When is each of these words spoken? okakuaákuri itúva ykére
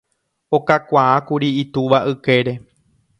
okakuaákuri 0.57 1.49
itúva 1.63 1.99
ykére 2.11 2.53